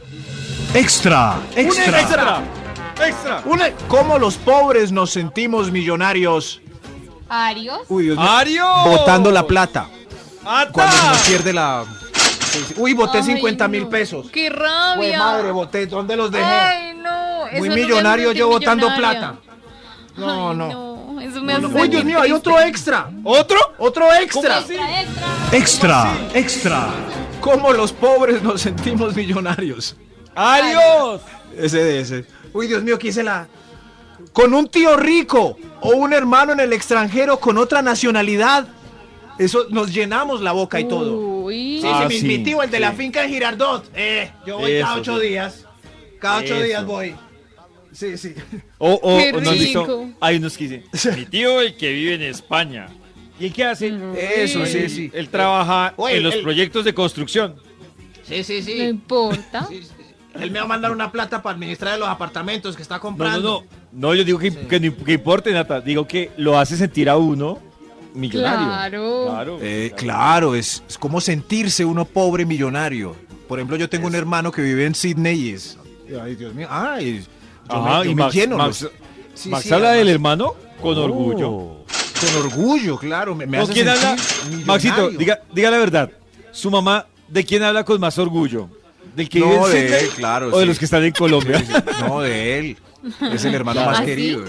Extra. 0.73 1.37
Extra. 1.55 1.99
extra. 2.01 2.41
Extra. 3.05 3.41
Una, 3.45 3.69
¿Cómo 3.87 4.19
los 4.19 4.35
pobres 4.35 4.91
nos 4.91 5.11
sentimos 5.11 5.71
millonarios? 5.71 6.61
Arios. 7.29 7.79
Uy, 7.89 8.03
Dios 8.05 8.17
mío. 8.17 8.29
Ario. 8.29 8.65
Botando 8.85 9.31
la 9.31 9.45
plata. 9.47 9.87
¡Ata! 10.47 10.71
Cuando 10.71 10.95
nos 11.09 11.19
pierde 11.27 11.53
la... 11.53 11.85
Uy, 12.77 12.93
boté 12.93 13.17
Ay, 13.19 13.23
50 13.23 13.67
mil 13.67 13.83
no. 13.83 13.89
pesos. 13.89 14.29
¡Qué 14.31 14.43
Uy, 14.43 14.49
rabia! 14.49 15.19
madre, 15.19 15.51
boté. 15.51 15.85
¿Dónde 15.85 16.15
los 16.15 16.31
dejé? 16.31 16.43
Ay, 16.45 16.93
no. 16.95 17.45
eso 17.47 17.57
Muy 17.59 17.69
millonario 17.69 18.31
yo 18.31 18.47
botando 18.47 18.89
millonaria. 18.89 19.19
plata. 19.19 19.35
No, 20.15 20.49
Ay, 20.51 20.57
no. 20.57 21.21
Eso 21.21 21.41
me 21.41 21.53
hace 21.53 21.65
Uy, 21.65 21.87
Dios 21.89 22.03
mío, 22.03 22.21
hay 22.21 22.31
otro 22.31 22.59
extra. 22.59 23.09
¿Otro? 23.23 23.57
Otro 23.77 24.11
extra. 24.13 24.59
Extra, 24.59 25.01
extra. 25.01 25.27
Extra, 25.51 26.17
extra. 26.33 26.87
¿Cómo 27.41 27.71
los 27.73 27.91
pobres 27.93 28.41
nos 28.41 28.61
sentimos 28.61 29.15
millonarios? 29.15 29.95
¡Adiós! 30.35 31.21
Ese 31.55 31.83
de 31.83 31.99
ese. 31.99 32.25
Uy, 32.53 32.67
Dios 32.67 32.81
mío, 32.83 32.97
quise 32.97 33.23
la. 33.23 33.47
Con 34.33 34.53
un 34.53 34.67
tío 34.67 34.95
rico 34.97 35.57
o 35.81 35.89
un 35.91 36.13
hermano 36.13 36.53
en 36.53 36.59
el 36.59 36.73
extranjero 36.73 37.39
con 37.39 37.57
otra 37.57 37.81
nacionalidad. 37.81 38.67
Eso 39.39 39.67
nos 39.69 39.93
llenamos 39.93 40.41
la 40.41 40.51
boca 40.51 40.79
y 40.79 40.85
todo. 40.87 41.43
Uy. 41.43 41.79
Sí, 41.81 41.87
Ah, 41.89 42.05
sí, 42.09 42.13
mi, 42.15 42.19
sí, 42.21 42.27
mi 42.27 42.43
tío, 42.43 42.61
el 42.63 42.71
de 42.71 42.79
la 42.79 42.91
sí. 42.91 42.97
finca 42.97 43.21
de 43.21 43.29
Girardot. 43.29 43.85
Eh, 43.95 44.31
yo 44.45 44.57
voy 44.57 44.79
cada 44.79 44.91
Eso, 44.93 45.01
ocho 45.01 45.19
sí. 45.19 45.27
días. 45.27 45.65
Cada 46.19 46.37
ocho 46.39 46.55
Eso. 46.55 46.63
días 46.63 46.85
voy. 46.85 47.15
Sí, 47.91 48.17
sí. 48.17 48.33
O, 48.77 48.93
o, 48.93 49.17
Qué 49.17 49.31
o 49.33 49.41
no 49.41 49.49
has 49.49 49.57
visto- 49.59 49.81
rico. 49.81 50.09
hay 50.19 50.35
unos 50.37 50.57
que 50.57 50.67
dicen, 50.67 50.83
mi 51.17 51.25
tío 51.25 51.61
el 51.61 51.75
que 51.77 51.91
vive 51.93 52.15
en 52.15 52.21
España. 52.23 52.87
¿Y 53.39 53.45
el 53.45 53.53
qué 53.53 53.65
hace? 53.65 53.87
Eso, 54.35 54.63
Él- 54.63 54.67
sí, 54.67 54.89
sí. 54.89 55.11
Él 55.13 55.29
trabaja 55.29 55.93
Oye, 55.97 56.17
en 56.17 56.23
los 56.23 56.35
el- 56.35 56.41
proyectos 56.43 56.83
de 56.85 56.93
construcción. 56.93 57.55
Sí, 58.23 58.43
sí, 58.43 58.59
No 58.59 58.65
sí. 58.65 58.81
importa. 58.83 59.65
Sí, 59.69 59.81
sí. 59.83 59.89
Él 60.39 60.51
me 60.51 60.59
va 60.59 60.65
a 60.65 60.67
mandar 60.67 60.91
una 60.91 61.11
plata 61.11 61.41
para 61.41 61.53
administrar 61.55 61.97
los 61.97 62.07
apartamentos 62.07 62.75
que 62.75 62.81
está 62.83 62.95
No, 62.95 62.97
no, 62.97 63.01
comprando. 63.03 63.65
no. 63.93 64.09
No, 64.09 64.13
yo 64.15 64.23
digo 64.23 64.37
que, 64.37 64.51
que, 64.53 64.79
ni- 64.79 64.91
que 64.91 65.13
importe, 65.13 65.51
Nata. 65.51 65.81
Digo 65.81 66.07
que 66.07 66.31
lo 66.37 66.59
hace 66.59 66.75
sentir 66.77 67.09
a 67.09 67.17
uno 67.17 67.59
millonario. 68.17 68.67
Claro. 68.67 69.25
Claro. 69.29 69.59
Eh, 69.61 69.91
claro, 69.95 70.55
es, 70.55 70.83
es 70.89 70.97
como 70.97 71.21
sentirse 71.21 71.85
uno 71.85 72.05
pobre 72.05 72.45
millonario. 72.45 73.15
Por 73.47 73.59
ejemplo, 73.59 73.77
yo 73.77 73.87
tengo 73.89 74.07
un 74.07 74.15
hermano 74.15 74.51
que 74.51 74.61
vive 74.61 74.85
en 74.85 74.93
Sydney 74.95 75.39
y 75.39 75.49
es... 75.53 75.77
Ay, 76.21 76.35
Dios 76.35 76.53
mío. 76.53 76.67
Ay, 76.69 77.23
yo 77.69 77.75
Ajá, 77.75 77.99
me, 77.99 78.05
yo 78.05 78.11
y 78.11 78.15
me 78.15 78.23
Max, 78.23 78.35
lleno. 78.35 78.57
Max, 78.57 78.81
los- 78.81 78.91
Sí, 79.33 79.49
Max 79.49 79.63
sí, 79.65 79.73
habla 79.73 79.91
del 79.91 80.09
hermano 80.09 80.55
con 80.81 80.97
Oh. 80.97 81.03
orgullo. 81.03 81.49
Con 82.19 82.35
orgullo, 82.43 82.97
claro. 82.97 83.35
Me, 83.35 83.45
me 83.45 83.57
¿Con 83.59 83.65
hace 83.65 83.73
quién 83.73 83.87
habla? 83.89 84.15
Maxito, 84.65 85.09
diga, 85.11 85.39
diga 85.53 85.69
la 85.71 85.77
verdad. 85.77 86.11
¿Su 86.51 86.71
mamá 86.71 87.05
de 87.27 87.45
quién 87.45 87.61
habla 87.63 87.83
con 87.83 87.99
más 88.01 88.17
orgullo? 88.17 88.67
¿Del 89.15 89.29
que 89.29 89.39
No, 89.39 89.45
vive 89.47 89.55
en 89.57 89.61
de 89.63 89.69
Sydney 89.87 90.03
él, 90.03 90.09
claro, 90.15 90.49
¿O 90.53 90.59
de 90.59 90.65
los 90.65 90.79
que 90.79 90.85
están 90.85 91.03
en 91.03 91.11
Colombia? 91.11 91.63
No, 92.07 92.21
de 92.21 92.59
él. 92.59 92.77
Es 93.31 93.45
el 93.45 93.53
hermano 93.53 93.75
Claro. 93.81 93.91
más 93.91 94.01
¿Ah, 94.01 94.05
querido. 94.05 94.43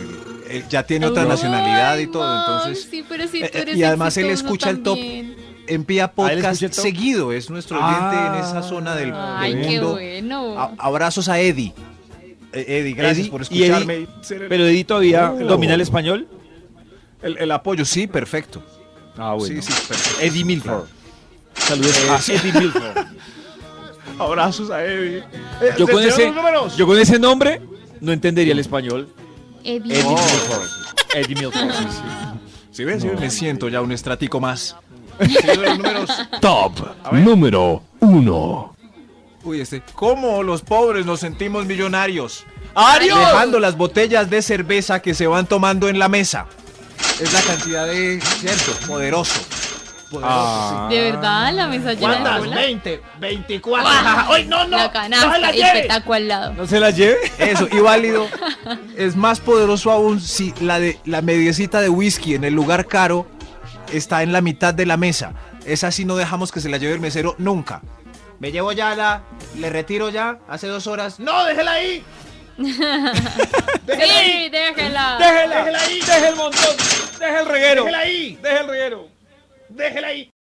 Él, 0.50 0.56
él 0.56 0.64
ya 0.68 0.82
tiene 0.84 1.06
otra 1.06 1.24
nacionalidad 1.24 1.98
y 1.98 2.06
todo. 2.06 2.38
Entonces, 2.40 2.88
Sí, 2.90 3.04
pero 3.08 3.24
si 3.28 3.40
tú 3.40 3.44
eh, 3.46 3.50
eres 3.52 3.76
y 3.76 3.84
además 3.84 4.16
él 4.16 4.26
escucha 4.26 4.70
el 4.70 4.82
top 4.82 4.96
también. 4.96 5.36
envía 5.66 6.04
¿Ah, 6.04 6.12
podcast 6.12 6.62
seguido. 6.74 7.32
Es 7.32 7.50
nuestro 7.50 7.78
oyente 7.84 8.16
en 8.16 8.34
esa 8.44 8.62
zona 8.62 8.94
del, 8.94 9.12
Ay, 9.14 9.54
del 9.54 9.62
qué 9.66 9.70
mundo. 9.80 9.92
bueno. 9.94 10.58
A- 10.60 10.72
abrazos 10.78 11.28
a 11.28 11.38
Eddie. 11.40 11.72
Eh, 12.52 12.64
Eddie, 12.80 12.94
gracias 12.94 13.26
Eddie- 13.26 13.30
por 13.30 13.42
Eddie- 13.42 13.64
escucharme. 13.66 14.06
Pero 14.48 14.66
Eddie 14.66 14.84
todavía 14.84 15.32
Oh. 15.32 15.38
domina 15.44 15.74
el 15.74 15.80
español. 15.82 16.26
el, 17.22 17.36
el 17.38 17.50
apoyo, 17.50 17.84
sí, 17.84 18.06
perfecto. 18.06 18.62
Ah, 19.16 19.36
Sí, 19.40 19.60
sí, 19.60 19.72
perfecto. 19.88 20.20
Eddie 20.22 20.44
Milford. 20.44 20.84
Saludos 21.54 21.98
Eh, 22.04 22.10
a 22.10 22.20
sí. 22.20 22.32
Eddie 22.32 22.52
Milford. 22.52 22.96
Abrazos 24.18 24.70
a 24.70 24.84
Eddie. 24.84 25.24
Yo 26.76 26.86
con 26.86 26.96
ese 26.98 27.18
nombre 27.18 27.60
no 28.00 28.12
entendería 28.12 28.52
el 28.52 28.58
español. 28.60 29.08
Eddie. 29.64 29.94
Eddie 29.94 30.04
Oh. 30.06 30.14
Milford. 30.16 30.68
Eddie 31.14 31.34
Milford. 31.34 31.70
Si 32.70 32.84
ves, 32.84 33.02
Sí, 33.02 33.08
me 33.18 33.30
siento 33.30 33.68
ya 33.68 33.80
un 33.80 33.92
estratico 33.92 34.40
más. 34.40 34.76
Números. 35.76 36.10
Top 36.40 36.72
número 37.12 37.82
1. 38.00 38.76
Uy, 39.44 39.60
este. 39.60 39.82
¿Cómo 39.94 40.42
los 40.42 40.62
pobres 40.62 41.04
nos 41.06 41.20
sentimos 41.20 41.66
millonarios? 41.66 42.44
¡Adiós! 42.74 43.18
Dejando 43.18 43.58
las 43.58 43.76
botellas 43.76 44.30
de 44.30 44.42
cerveza 44.42 45.00
que 45.00 45.14
se 45.14 45.26
van 45.26 45.46
tomando 45.46 45.88
en 45.88 45.98
la 45.98 46.08
mesa. 46.08 46.46
Es 47.20 47.32
la 47.32 47.40
cantidad 47.42 47.86
de. 47.86 48.20
¿Cierto? 48.20 48.72
Poderoso. 48.86 49.40
Ah. 50.22 50.88
De 50.90 51.00
verdad, 51.00 51.52
la 51.52 51.66
mesa 51.66 51.92
llena 51.92 52.14
de 52.14 52.20
¿Cuántas? 52.20 52.38
bola. 52.38 52.56
20, 52.56 53.02
24. 53.20 53.88
¡Guau! 53.90 54.32
¡Ay, 54.32 54.44
no, 54.46 54.64
no! 54.64 54.76
La 54.76 54.76
¡No 54.78 54.82
se 54.84 54.90
canasta 54.92 55.38
la 55.38 55.50
el 55.50 55.56
lleve! 55.56 55.82
petaco 55.82 56.14
al 56.14 56.28
lado. 56.28 56.52
¿No 56.54 56.66
se 56.66 56.80
la 56.80 56.90
lleve? 56.90 57.18
Eso, 57.38 57.68
y 57.70 57.78
válido. 57.78 58.26
Es 58.96 59.16
más 59.16 59.40
poderoso 59.40 59.90
aún 59.90 60.20
si 60.20 60.52
la, 60.60 60.80
de, 60.80 60.98
la 61.04 61.22
mediecita 61.22 61.80
de 61.80 61.88
whisky 61.88 62.34
en 62.34 62.44
el 62.44 62.54
lugar 62.54 62.86
caro 62.86 63.26
está 63.92 64.22
en 64.22 64.32
la 64.32 64.40
mitad 64.40 64.74
de 64.74 64.86
la 64.86 64.96
mesa. 64.96 65.32
Esa 65.66 65.90
sí 65.90 66.04
no 66.04 66.16
dejamos 66.16 66.52
que 66.52 66.60
se 66.60 66.68
la 66.68 66.78
lleve 66.78 66.94
el 66.94 67.00
mesero 67.00 67.34
nunca. 67.38 67.82
Me 68.38 68.50
llevo 68.52 68.72
ya 68.72 68.94
la. 68.94 69.22
Le 69.56 69.68
retiro 69.68 70.08
ya. 70.10 70.38
Hace 70.48 70.66
dos 70.68 70.86
horas. 70.86 71.18
¡No, 71.20 71.44
déjela 71.44 71.72
ahí! 71.72 72.02
¡Déjela 72.58 74.18
ahí! 74.18 74.42
Sí, 74.44 74.48
déjela. 74.50 75.16
¡Déjela! 75.18 75.56
Déjela 75.56 75.78
ahí. 75.80 76.00
¡Deje 76.00 76.28
el 76.28 76.36
montón! 76.36 76.76
¡Deje 77.18 77.38
el 77.40 77.46
reguero! 77.46 77.84
¡Déjela 77.84 77.98
ahí! 77.98 78.38
¡Deje 78.42 78.58
el 78.60 78.68
reguero! 78.68 79.17
¡Déjela 79.78 80.08
ahí! 80.08 80.34